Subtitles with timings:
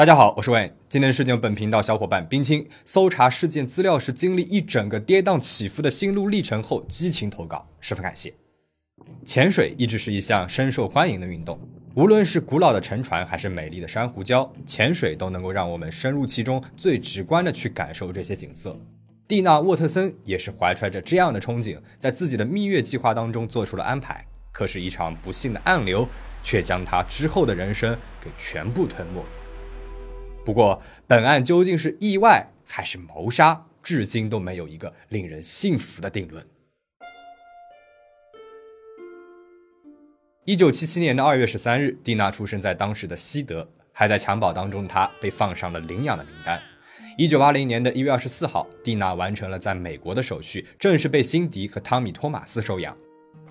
[0.00, 0.72] 大家好，我是 Wayne。
[0.88, 8.32] 今天的事件本频道小伙伴冰清搜查事件资料时，经历一整个跌宕起伏的心路历程后，激情投稿，十分感谢。
[9.26, 11.60] 潜水一直是一项深受欢迎的运动，
[11.94, 18.74] 无论是古老的沉船，还是美丽的珊瑚礁，潜水都能够让我们深入其中，最直观的去感受这些景色。
[19.28, 24.24] 蒂娜·沃特森也是怀揣着这样的憧憬，在自己的蜜月计划当中做出了安排。
[24.50, 26.08] 可是，一场不幸的暗流
[26.42, 29.22] 却将他之后的人生给全部吞没。
[30.50, 36.44] 不过，本案究竟是意外还是谋杀，至今都没有一个令人信服的定论。
[40.44, 46.60] 一九七七年的二月十三日，蒂娜出生在当时的西德，还在襁褓当中，她被放上了领养的名单。
[47.16, 52.98] 一九八零年的一月二十四号，蒂娜完成了在美国的手续，正式被辛迪和汤米·托马斯收养，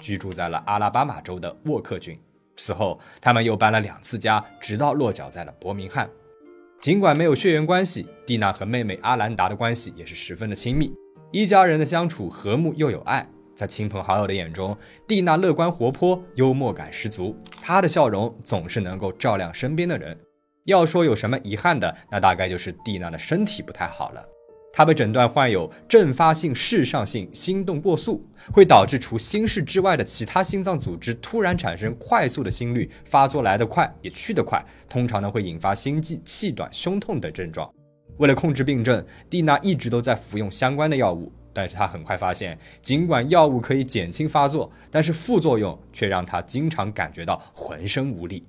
[0.01, 2.19] 居住在了阿拉巴马州的沃克郡。
[2.57, 6.09] 此后，他们又搬了两次家，直到落脚在了伯明翰。
[6.79, 10.93] 尽管没有血缘关系，蒂娜和妹妹阿兰达的关系也是十分的亲密，
[11.29, 13.27] 一家人的相处和睦又有爱。
[13.53, 20.17] 在亲朋好友的眼中，蒂娜乐观活泼，幽默感十足，她的笑容总是能够照亮身边的人。
[20.63, 24.25] 要说有什么遗憾的，那大概就是蒂娜的身体不太好了。
[24.79, 37.69] 他被诊断患有阵发性室上性心动过速，会导致除心室之外的其他心脏组织突然产生快速的心率，发作来得快也去得快，通常呢会引发心悸、气短、胸痛等症状。
[38.19, 48.45] 为了控制病症，蒂娜一直都在服用相关的药物，但是她很快发现，尽管药物可以减轻发作，但是副作用却让她经常感觉到浑身无力。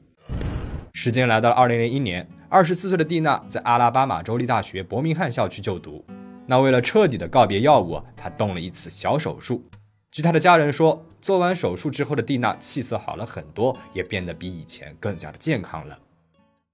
[0.93, 2.25] 时间来到了二零零一年。
[2.49, 6.05] 二十四岁的蒂娜在阿拉巴马州立大学伯明翰校区就读。
[6.51, 9.63] 那为了彻底的告别药物，她动了一次小手术。
[10.11, 15.97] 据她的家人说，做完手术之后的蒂娜气色好了很多，也变得比以前更加的健康了。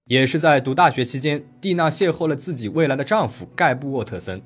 [0.06, 4.40] 也是在读大学期间，蒂娜邂逅了自己未来的丈夫盖布沃特森。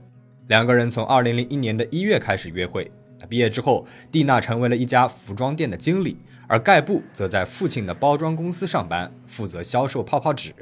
[0.48, 2.91] 两个人从二零零一年的一月开始约会。
[3.28, 6.16] 毕业之后，蒂娜成为了一家服装店的经理，
[6.49, 10.53] 而盖布则在父亲的包装公司上班，负责销售泡泡纸。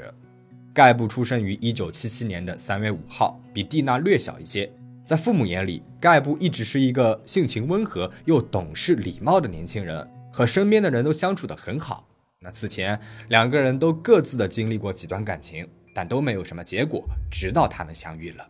[0.78, 4.71] 盖布出生于一九七七年的三月五号，比蒂娜略小一些。
[5.05, 12.09] 在父母眼里，盖布一直是一个性情温和又懂事礼貌的年轻人，和身边的人都相处得很好。
[12.39, 12.97] 那此前
[13.28, 18.49] 两个人都各自的经历过几段感情，但都没有什么结果，直到他们相遇了。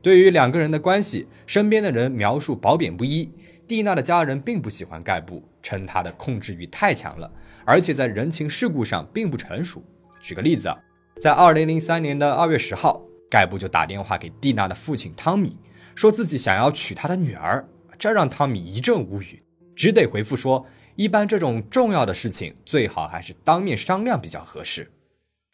[0.00, 3.28] 对于两个人的关系，身边的人描述褒贬不一。
[3.66, 7.28] 蒂娜的家人并不喜欢盖布，称他的控制欲太强了，
[7.64, 9.82] 而且在人情世故上并不成熟。
[10.20, 10.78] 举个例子啊。
[11.20, 15.56] 在二零零三年的二月十号，盖布就打电话给蒂娜的父亲汤米，
[15.94, 17.66] 说自己想要娶他的女儿，
[17.98, 19.40] 这让汤米一阵无语，
[19.76, 20.66] 只得回复说
[20.96, 24.90] ：“一般这种重要的事情，最好还是当面商量比较合适。”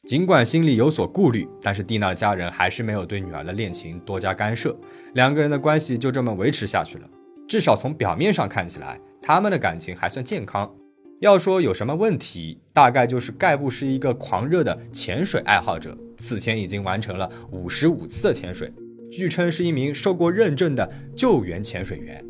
[0.08, 4.74] 尽管心里有所顾虑，但是蒂娜的家人还是没有对女儿的恋情多加干涉，
[5.12, 7.08] 两个人的关系就这么维持下去了。
[7.46, 10.74] 至少从表面上看起来，他们的感情还算健康。
[11.20, 18.72] 要说有什么问题，大概就是盖布是一个狂热的潜水爱好者，此前已经完成了五十五次的潜水，
[19.12, 22.24] 据称是一名受过认证的救援潜水员。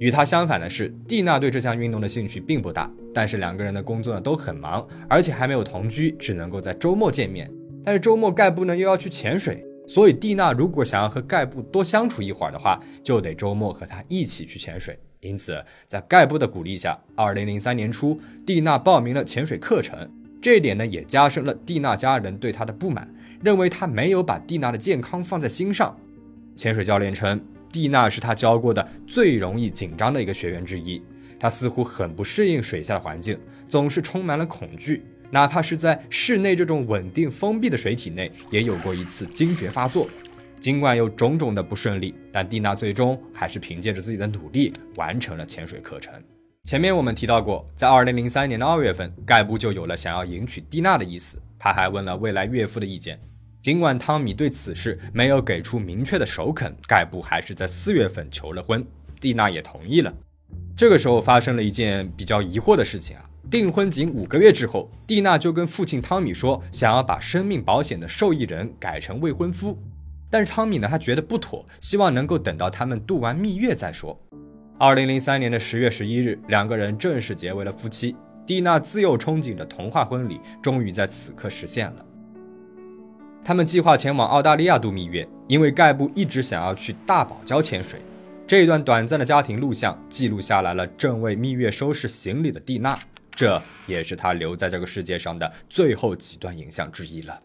[0.00, 7.48] 与他相反的是，蒂娜对这项运动的兴趣并不大，但是两个人的工作呢都很忙，而且还没有同居，只能够在周末见面。
[7.84, 14.98] 但是周末盖布呢又要去潜水，所以蒂娜如果想要和盖布多相处一会儿的话，就得周末和他一起去潜水。
[15.24, 20.08] 因此，在盖布的鼓励下，二零零三年初，蒂娜报名了潜水课程。
[20.42, 23.12] 这一点呢，也加深了蒂娜家人对她的不满，
[23.42, 25.96] 认为她没有把蒂娜的健康放在心上。
[26.54, 27.42] 潜水教练称，
[27.72, 31.02] 蒂娜是他教过的最容易紧张的一个学员之一。
[31.40, 40.08] 她似乎很不适应水下的环境，总是充满了恐惧，哪怕是在室内这种稳定封闭的水体内，也有过一次惊厥发作。
[40.64, 46.10] 尽管有种种的不顺利，但蒂娜最终还是凭借着自己的努力完成了潜水课程。
[46.62, 51.38] 前面我们提到过，在二零零三年的二月份，盖布就有了想要迎娶蒂娜的意思。
[51.58, 53.20] 他还问了未来岳父的意见。
[53.60, 58.82] 尽管汤米对此事没有给出明确的首肯，盖布还是在四月份求了婚，
[59.20, 60.10] 蒂娜也同意了。
[60.74, 63.28] 这个时候发生了一件比较疑惑的事情啊！
[63.50, 69.78] 订婚仅五个月之后，蒂娜就跟父亲汤米说，想要把生命保险的受益人改成未婚夫。
[70.34, 74.20] 但是汤米呢，他觉得不妥，希望能够等到他们度完蜜月再说。
[74.80, 78.16] 二零零三年的十月十一日，两个人正式结为了夫妻。
[78.44, 82.04] 蒂娜自幼憧憬的童话婚礼，终于在此刻实现了。
[83.44, 88.00] 他们计划前往澳大利亚度蜜月，因为盖布一直想要去大堡礁潜水。
[88.44, 92.98] 这一段短暂的家庭录像记录下来了正为蜜月收拾行李的蒂娜，
[93.30, 97.40] 这也是她留在这个世界上的最后几段影像之一了。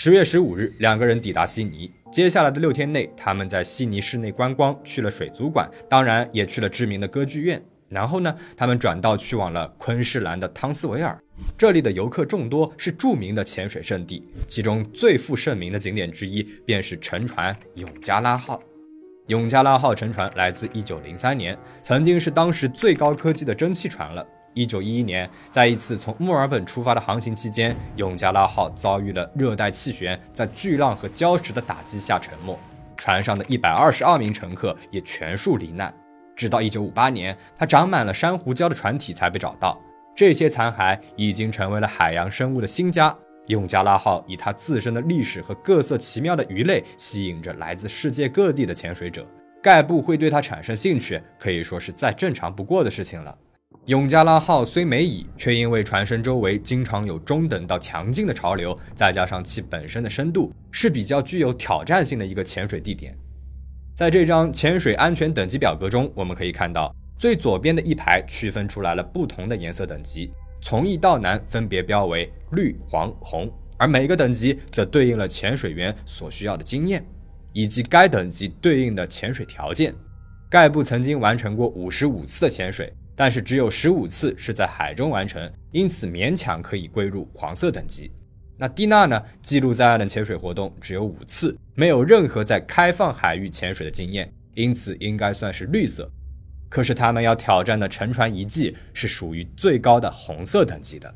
[0.00, 1.92] 十月十五日，两个人抵达悉尼。
[2.12, 7.60] 接下来的六天内，他们在悉尼市内观光，去了水族馆，当然也去了知名的歌剧院。
[7.88, 11.20] 然后呢，他们转道去往了昆士兰的汤斯维尔，
[11.58, 14.22] 这里的游客众多，是著名的潜水圣地。
[14.46, 18.62] 其中最负盛名的景点之一，便是沉船永加拉号。
[19.26, 24.24] 永加拉号沉船来自一九零三年，曾经是当时最高科技的蒸汽船了。
[24.54, 32.58] 一九一一年，在一次从墨尔本出发的航行期间，永加拉号遭遇了热带气旋，在巨浪和礁石的打击下沉没，
[32.96, 35.94] 船上的一百二十二名乘客也全数罹难。
[36.34, 39.80] 直到一九五八年，它长满了珊瑚礁的船体才被找到，
[40.14, 43.16] 这些残骸已经成为了海洋生物的新家。
[43.46, 49.26] 永加拉号以它自身的历史和各色奇妙的鱼类，吸引着来自世界各地的潜水者。
[49.62, 53.36] 盖布会对它产生兴趣，可以说是再正常不过的事情了。
[53.88, 63.16] 永加拉号虽美矣，却因为船身周围经常有中等到强劲的潮流，再加上其本身的深度，是比较具有挑战性的一个潜水地点。
[63.96, 70.30] 在这张潜水安全等级表格中，我们可以看到最左边的一排区分出来了不同的颜色等级，
[70.60, 77.02] 从易到难分别标为绿、黄、红，而每个等级则对应了潜水员所需要的经验，
[77.54, 79.94] 以及该等级对应的潜水条件。
[80.50, 82.92] 盖布曾经完成过五十五次的潜水。
[83.18, 88.08] 但是只有十五次是在海中完成，因此勉强可以归入黄色等级。
[88.56, 89.20] 那蒂娜呢？
[89.42, 96.08] 记录在岸的潜水活动只有五次，没有任何在开放海域潜水的经验，因此应该算是绿色。
[96.68, 101.12] 可是他们要挑战的沉船遗迹是属于最高的红色等级的。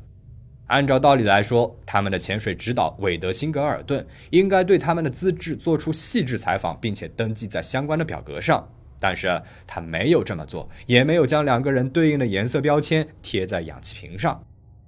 [0.67, 8.67] 按照道理来说，他们的潜水指导韦德辛格尔顿应该对他们的资质做出细致采访，并且登记在相关的表格上。
[9.03, 14.41] 但是他没有这么做，也没有将两个人对应的颜色标签贴在氧气瓶上。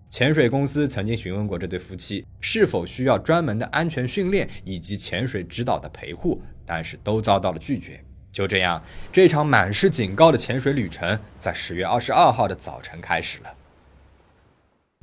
[0.09, 7.99] 潜水公司曾经询问过这对夫妻是否需要专门的安全训练以及潜水指导的陪护，但是都遭到了拒绝。
[8.31, 8.81] 就这样，
[9.11, 13.53] 这场满是警告的潜水旅程在十月二十二号的早晨开始了。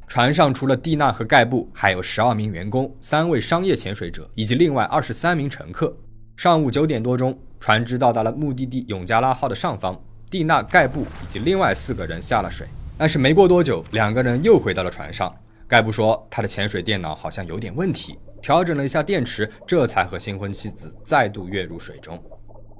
[0.06, 5.94] 船上除了蒂娜和盖布，还有十二名员工、三位商业潜水者以及另外二十三名乘客。
[6.34, 9.96] 上午九点多钟，船只到达了目的地永加拉号的上方。
[10.28, 12.66] 蒂娜、盖布以及另外四个人下了水，
[12.98, 15.32] 但是没过多久，两个人又回到了船上。
[15.68, 22.20] 盖布说，他的潜水电脑好像有点问题，调整了一下电池，这才和新婚妻子再度跃入水中。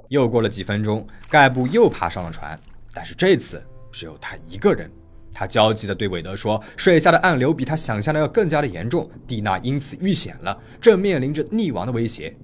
[0.09, 2.59] 又过了几分钟，盖布又爬上了船，
[2.93, 3.63] 但是这次
[3.93, 4.91] 只有他一个人。
[5.33, 12.37] 他焦急地对韦德说：“水下的暗流比他想象的要更加的严重，蒂娜因此遇险了，正面临着溺亡的威胁。”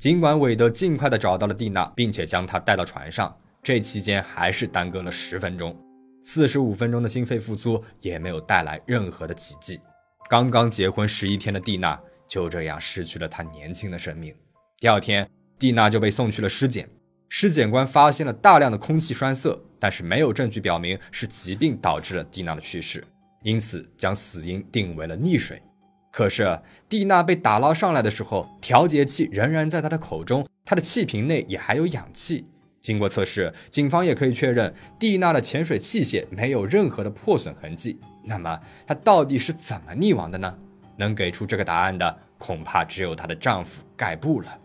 [0.00, 5.78] 尽管韦德尽快地找到了蒂娜，并且将她带到船上，这期间还是耽搁了十分钟。
[6.24, 9.78] 四十五分钟的心肺复苏也没有带来任何的奇迹。
[10.30, 14.34] 刚刚结婚十一天的蒂娜就这样失去了她年轻的生命。
[14.78, 16.88] 第二天，蒂娜就被送去了尸检。
[17.28, 23.04] 尸检官发现了大量的空气栓塞，但是没有证据表明是疾病导致了蒂娜的去世，
[23.42, 25.62] 因此将死因定为了溺水。
[26.10, 32.46] 可是蒂娜被打捞上来的时候，调节器仍然在她的口中，她的气瓶内也还有氧气。
[32.80, 38.00] 经过测试，警方也可以确认蒂娜的潜水器械没有任何的破损痕迹。
[38.24, 40.58] 那么她到底是怎么溺亡的呢？
[40.96, 44.58] 能给出这个答案的，恐怕只有她的丈夫盖布了。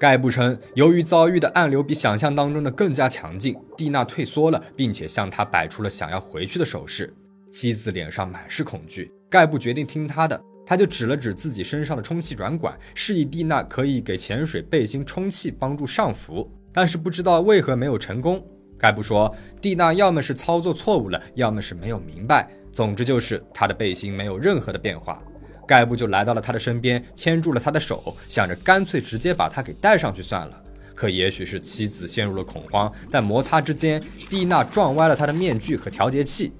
[0.00, 7.12] 盖布称，由于遭遇的暗流比想象当中的更加强劲，蒂娜退缩了，并且向他摆出了想要回去的手势。
[7.50, 16.50] 妻子脸上满是恐惧，盖布决定听他的，他就指了指自己身上的充气软管，示意蒂娜可以给潜水背心充气，帮助上浮。
[16.72, 18.44] 但是不知道为何没有成功。
[18.78, 25.22] 盖布说，蒂娜要么是操作错误了，要么是没有明白，总之就是他的背心没有任何的变化。
[25.66, 30.62] 盖布就来到了他的身边，牵住了他的手，想着干脆直接把他给带上去算了。
[30.94, 36.52] 可也许是妻子陷入了恐慌，在摩擦之间，蒂娜撞歪了他的面具和调节器。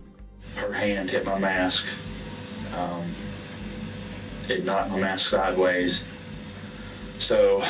[0.59, 1.85] Her hand hit my mask.
[2.75, 3.05] Um,
[4.49, 6.03] it knocked my mask sideways.
[7.19, 7.63] So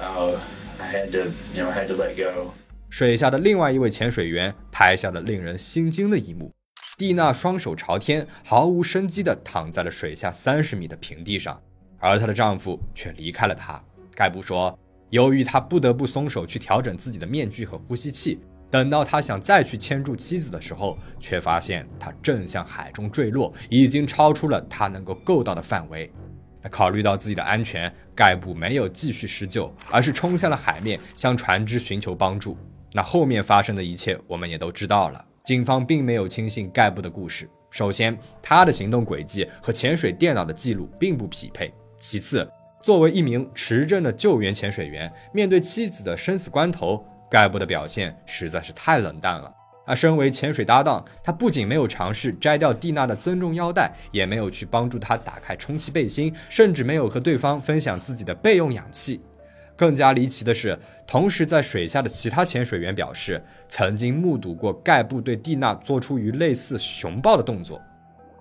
[0.00, 0.38] uh,
[0.80, 2.52] I had to, you know, I had to let go.
[2.90, 6.52] 水下的另外一位潜水员拍下了令人心惊的一幕：
[6.96, 11.60] 蒂娜双手朝天，毫无生机地躺在了水下三十米的平地上，
[11.98, 13.82] 而她的丈夫却离开了她。
[14.14, 14.78] 盖布说，
[15.10, 18.40] 由于他不得不松手去调整自己的面具和呼吸器。
[18.70, 26.10] 等到他想再去牵住妻子的时候，却发现他正向海中坠落，已经超出了他能够够到的范围。
[26.70, 32.58] 考虑到自己的安全，盖布没有继续施救，而是冲向了海面，向船只寻求帮助。
[32.92, 35.24] 那后面发生的一切，我们也都知道了。
[35.44, 42.46] 警方并没有轻信盖布的故事，首先，他的行动轨迹和潜水电脑的记录并不匹配；其次，
[42.82, 49.52] 作为一名持证的救援潜水员，面对妻子的生死关头，盖布的表现实在是太冷淡了。
[49.86, 59.22] 而身为潜水搭档，他不仅没有尝试摘掉蒂娜的增重腰带，也没有去帮助她打开充气背心，甚至没有和对方分享自己的备用氧气。
[59.74, 67.80] 更加离奇的是，同时在水下的其他潜水员表示，曾经目睹过盖布对蒂娜做出于类似熊抱的动作。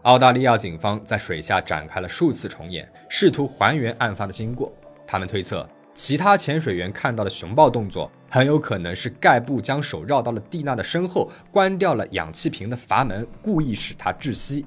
[0.02, 4.70] 澳大利亚警方在水下展开了数次重演，试图还原案发的经过。
[5.06, 5.66] 他们推测，
[5.98, 14.64] 其他潜水员看到的熊抱动作，很有可能是盖布将手绕到了蒂娜的身后，关掉了氧气瓶的阀门，故意使她窒息。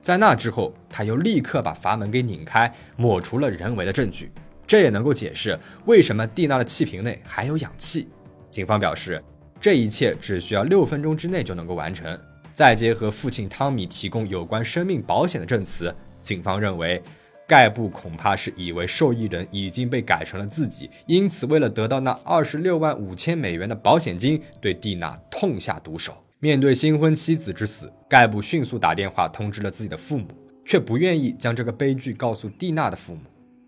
[0.00, 4.32] 在那之后，他又立刻把阀门给拧开，抹除了人为的证据。
[4.66, 8.08] 这也能够解释为什么蒂娜的气瓶内还有氧气。
[8.50, 9.22] 警方表示，
[9.60, 12.18] 这一切只需要六分钟之内就能够完成。
[12.54, 17.02] 再结合父亲汤米提供有关生命保险的证词，警方认为
[17.50, 26.16] 盖布恐怕是以为受益人已经被改成了自己，因此为了得到那二十六万五千美元的保险金，对蒂娜痛下毒手。
[26.38, 30.28] 面对新婚妻子之死，盖布迅速打电话通知了自己的父母，
[30.64, 33.22] 却不愿意将这个悲剧告诉蒂娜的父母。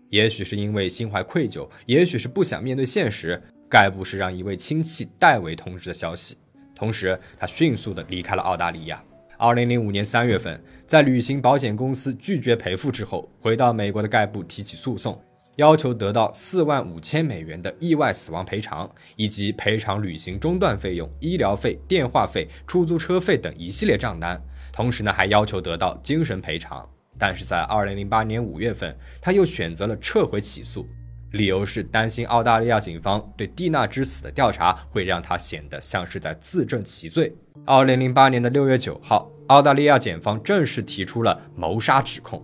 [0.09, 6.37] 也许是因为心怀愧疚，也许是不想面对现实，盖布是让一位亲戚代为通知的消息。
[6.73, 9.03] 同时，他迅速地离开了澳大利亚。
[9.43, 10.57] 二零零五年三月份，
[10.87, 15.21] 在旅行保险公司拒绝赔付之后，回到美国的盖布提起诉讼，
[15.57, 24.41] 要求得到四万五千美元的意外死亡赔偿，以及赔偿旅行中断费用、医疗费、电话费、出租车费等一系列账单。
[24.71, 26.87] 同时呢，还要求得到精神赔偿。
[27.19, 30.87] 但是在二零零八年五月份，他又选择了撤回起诉，
[31.31, 37.35] 理由是担心澳大利亚警方对蒂娜之死的调查会让他显得像是在自证其罪。
[37.65, 42.43] 二零零八年的六月九号，澳大利亚检方正式提出了谋杀指控。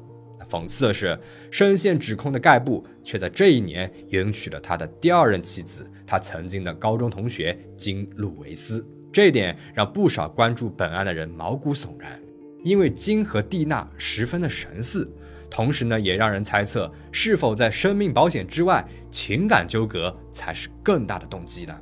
[0.50, 1.18] 讽刺的是，
[1.52, 8.84] 深陷指控的盖布却在这一年迎娶了他的第二任妻子，他曾经的高中同学金·路维斯。
[9.14, 12.20] 这一点让不少关注本案的人毛骨悚然。
[12.64, 15.08] 因为金和蒂娜十分的神似，
[15.50, 21.80] 同时呢，也让人猜测是否在生命保险之外，情感纠葛才是更大的动机呢？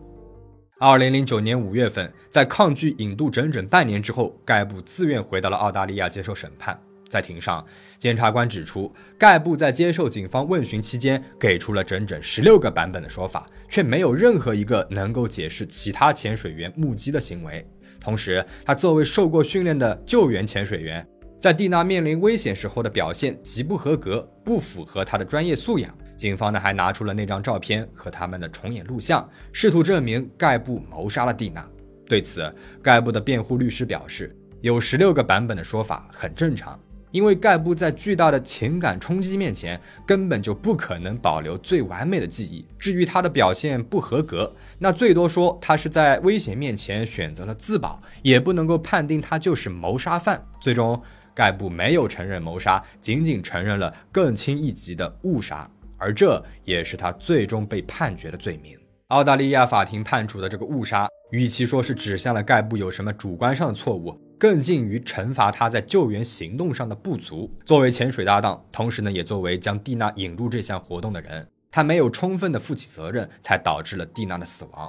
[0.79, 6.79] 二零零九年五月份，在抗拒引渡整整半年之后，盖布自愿回到了澳大利亚接受审判。
[7.09, 7.65] 在庭上，
[7.97, 17.67] 检察官指出，盖布在接受警方问询期间，给出了整整十六个版本的说法，却没有任何一个能够解释其他潜水员目击的行为。
[17.99, 21.03] 同时，他作为受过训练的救援潜水员，
[21.39, 25.91] 在蒂娜面临危险时候的表现极不合格，不符合他的专业素养。
[26.17, 31.65] 警方呢还拿出了那张照片和他们的重演录像，试图证明盖布谋杀了蒂娜。
[32.05, 36.77] 对此，盖布的辩护律师表示，有十六个版本的说法很正常。
[37.11, 42.67] 因为盖布在巨大的情感冲击面前，根本就不可能保留最完美的记忆。
[42.77, 50.45] 至于他的表现不合格，那最多说他是在危险面前选择了自保，也不能够判定他就是谋杀犯。
[50.59, 51.01] 最终，
[51.33, 55.67] 盖布没有承认谋杀，仅仅承认了更轻一级的误杀，
[55.97, 58.77] 而这也是他最终被判决的罪名。
[59.07, 64.19] 澳大利亚法庭判处的这个误杀，与其说是指向了盖布有什么主观上的错误。
[64.39, 67.51] 更近于惩罚他在救援行动上的不足。
[67.65, 74.87] 作为潜水搭档，同时呢，也作为将蒂娜引入这项活动的人，他没有充分的负起责任，才导致了蒂娜的死亡。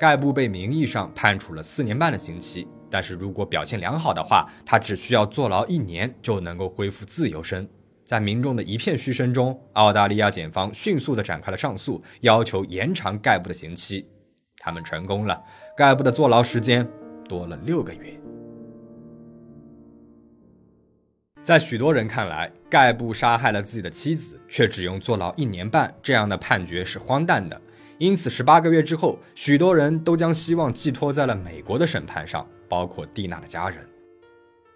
[0.00, 7.68] 盖布被名义上判处了四年半的刑期，但是如果表现良好的话，他只需要坐牢一年就能够恢复自由身。
[8.10, 14.04] 在民众的一片嘘声中，澳大利亚检方迅速的展开了上诉，要求延长盖布的刑期。
[14.58, 15.40] 他们成功了，
[15.76, 16.84] 盖布的坐牢时间
[17.28, 18.20] 多了六个月。
[21.40, 27.62] 在许多人看来，盖布杀害了自己的妻子，却只用坐牢一年半，这样的判决是荒诞的。
[27.98, 33.86] 因此，十八个月之后，许多人都将希望寄托在了美国的审判上，包括蒂娜的家人。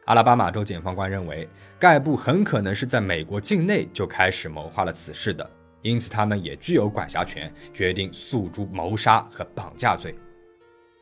[0.06, 10.14] 阿拉巴马州检方官认为，盖布很可能是在美国境内就开始谋划了此事的，因此他们也具有管辖权，决定诉诸谋杀和绑架罪。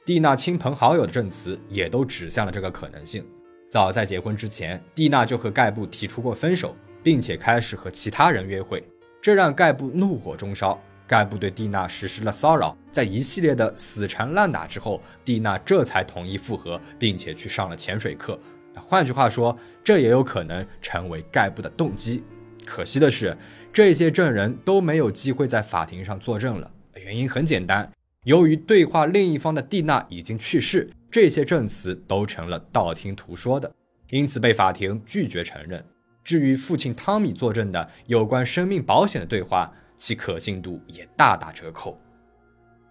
[0.05, 3.27] 蒂娜亲朋好友的证词也都指向了这个可能性。
[3.69, 8.85] 早在结婚之前，蒂娜就和盖布提出过分手，并且开始和其他人约会，
[9.21, 10.81] 这让盖布怒火中烧。
[11.09, 18.39] 盖布对蒂娜实施了骚扰，在一系列的死缠烂打之后，蒂娜这才同意复合，并且去上了潜水课。
[18.81, 22.23] 换句话说，这也有可能成为盖布的动机。
[22.65, 23.37] 可惜的是，
[23.73, 26.71] 这些证人都没有机会在法庭上作证了。
[26.97, 27.91] 原因很简单，
[28.25, 30.89] 由于对话另一方的蒂娜已经去世。
[31.11, 33.71] 这些证词都成了道听途说的，
[34.09, 35.85] 因此被法庭拒绝承认。
[36.25, 42.01] 至于父亲汤米作证的有关生命保险的对话，其可信度也大打折扣。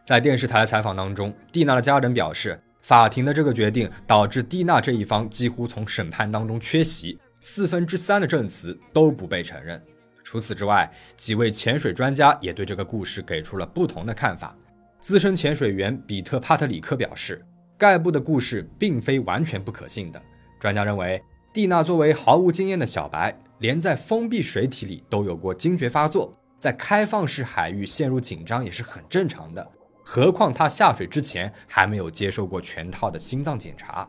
[0.04, 9.82] 在电视台采访当中，蒂娜的家人表示，法庭的这个决定导致蒂娜这一方几乎从审判当中缺席，四分之三的证词都不被承认。
[10.24, 14.56] 除此之外，几位潜水专家也对这个故事给出了不同的看法。
[15.00, 17.44] 资深潜水员比特·帕特里克表示，
[17.78, 20.22] 盖布的故事并非完全不可信的。
[20.60, 21.22] 专家认为。
[21.54, 29.70] 蒂娜作为毫无经验的小白，连在封闭水体里都有过惊厥发作，在开放式海域陷入紧张也是很正常的。
[30.14, 34.06] 何况他下水之前还没有接受过全套的心脏检查。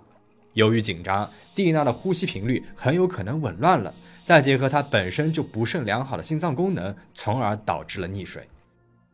[0.52, 3.94] 由于紧张，蒂娜的呼吸频率很有可能紊乱了，
[4.24, 8.48] 再结合她本身就不甚良好的心脏功能，从而导致了溺水。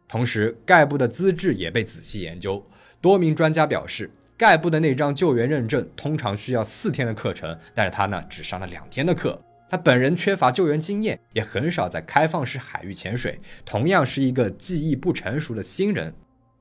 [0.08, 2.66] 同时，盖布的资质也被仔细研究，
[3.02, 4.10] 多名专家表示。
[4.38, 9.38] 盖布的那张救援认证通常需要四天的课程，但是他呢只上了两天的课。
[9.68, 16.14] 他本人缺乏救援经验，也很少在开放式海域潜水，同样是一个记忆不成熟的新人。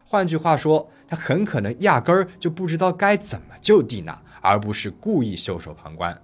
[0.10, 6.18] 换句话说，他很可能压根儿就不知道该怎么救蒂娜，而不是故意袖手旁观。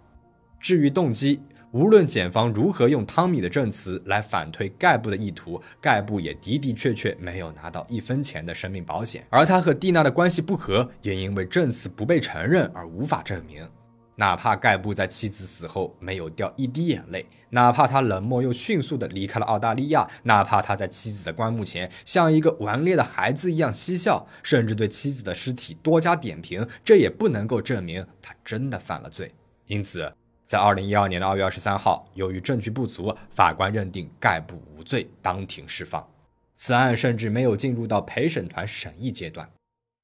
[0.58, 13.68] 至于动机，无论检方如何用汤米的证词来反推盖布的意图，盖布也的的确确没有拿到一分钱的生命保险，而他和蒂娜的关系不和，也因为证词不被承认而无法证明。
[14.16, 29.32] 哪怕盖布在妻子死后没有掉一滴眼泪，哪怕他冷漠又迅速地离开了澳大利亚，哪怕他在妻子的棺木前像一个顽劣的孩子一样嬉笑，甚至对妻子的尸体多加点评，这也不能够证明他真的犯了罪。
[29.68, 30.14] 因此。
[30.46, 36.06] 在二零一二年的二月二十三号，由于证据不足，法官认定盖布无罪，当庭释放。
[36.56, 39.50] 此案甚至没有进入到陪审团审议阶段。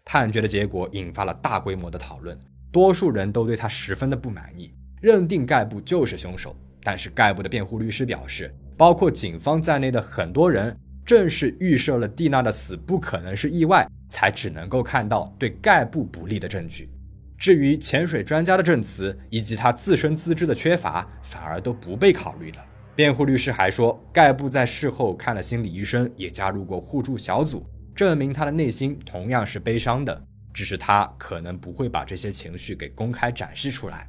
[0.05, 2.39] 判决的结果引发了大规模的讨论，
[2.71, 6.55] 多数人都对他十分的不满意，认定盖布就是凶手。
[6.81, 16.89] 但是盖布的辩护律师表示，包括警方在内的很多人，正是预设了蒂娜的死不可能是意外，才只能够看到对盖布不利的证据。
[17.37, 22.65] 至于潜水专家的证词以及他自身资质的缺乏，反而都不被考虑了。
[22.95, 27.65] 辩护律师还说，盖布在事后看了心理医生，也加入过互助小组，
[27.95, 30.21] 证明他的内心同样是悲伤的，
[30.53, 34.07] 只是他可能不会把这些情绪给公开展示出来。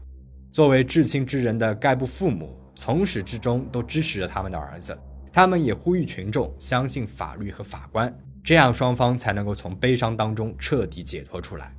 [0.52, 4.98] 作为至亲之人的盖布父母，从始至终都支持着他们的儿子，
[5.32, 11.72] 他们也呼吁群众相信法律和法官，这样双方才能够从悲伤当中彻底解脱出来。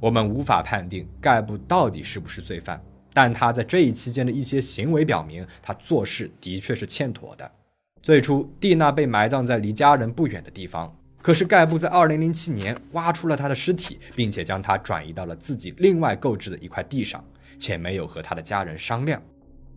[0.00, 7.52] 我们无法判定盖布到底是不是罪犯，但他在这一期间的一些行为表明，他做事的确是欠妥的。
[8.00, 17.24] 最初，蒂娜被埋葬在离家人不远的地方，可是盖布在2007年挖出了他的尸体，并且将他转移到了自己另外购置的一块地上，
[17.58, 19.22] 且没有和他的家人商量。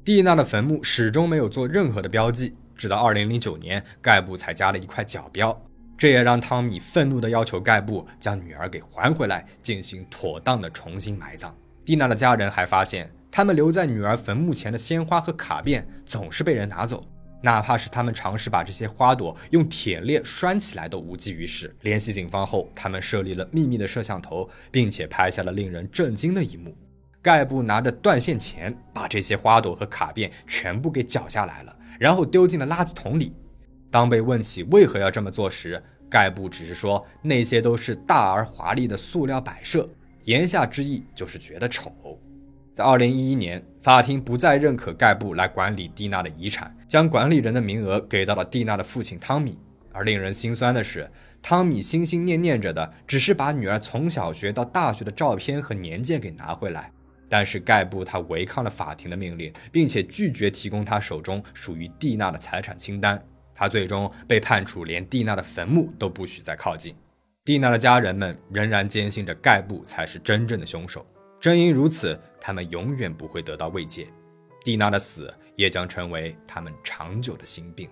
[0.03, 5.55] 蒂娜的坟墓始终没有做任何的标记，直到2009年，盖布才加了一块角标。
[5.97, 11.55] 这也让汤米愤怒地要求盖布将女儿给还回来，进行妥当的重新埋葬。
[11.85, 17.05] 蒂娜的家人还发现，他们留在女儿坟墓前的鲜花和卡片总是被人拿走，
[17.45, 21.75] 哪怕是他们尝试把这些花朵用铁链拴起来，都无济于事。
[21.81, 26.75] 联系警方后，他们设立了秘密的摄像头，并且拍下了令人震惊的一幕：
[27.21, 33.31] 盖布拿着断线钳，把这些花朵和卡片全部给绞下来了，然后丢进了垃圾桶里。
[33.91, 35.79] 当被问起为何要这么做时，
[36.09, 39.87] 盖布只是说那些都是大而华丽的塑料摆设，
[40.23, 42.19] 言下之意就是觉得丑。
[42.73, 49.59] 在2011年，法庭不再认可盖布来管理蒂娜的遗产，将管理人的名额给到了蒂娜的父亲汤米。
[49.91, 51.07] 而令人心酸的是，
[51.39, 56.91] 汤米心心念念着的只是把女儿从小学到大学的照片和年鉴给拿回来。
[57.29, 63.23] 但是盖布他违抗了法庭的命令，并且拒绝提供他手中属于蒂娜的财产清单。
[63.53, 66.95] 他最终被判处连蒂娜的坟墓都不许再靠近。
[67.43, 71.05] 蒂娜的家人们仍然坚信着盖布才是真正的凶手，
[71.45, 74.07] 正因如此，他们永远不会得到慰藉。
[74.63, 77.87] 蒂娜的死也将成为他们长久的心病。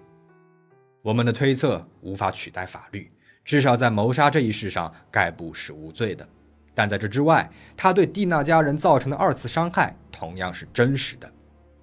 [1.03, 3.11] 我们的推测无法取代法律，
[3.45, 6.27] 至少在谋杀这一事上，盖布是无罪的。
[6.73, 11.31] 但在这之外，他对蒂娜家人造成的二次伤害同样是真实的。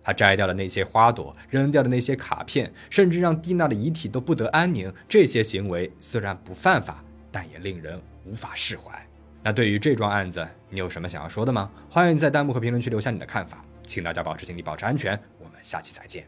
[0.02, 4.92] 他摘掉了那些花朵，扔掉了那些卡片，甚至让蒂娜的遗体都不得安宁。
[5.08, 9.06] 这些行为虽然不犯法，但也令人无法释怀。
[9.42, 11.70] 那对于这桩案子，你有什么想要说的吗？
[11.88, 13.64] 欢迎在弹幕和评论区留下你的看法。
[13.84, 15.18] 请大家保持警惕，保持安全。
[15.38, 16.26] 我们下期再见。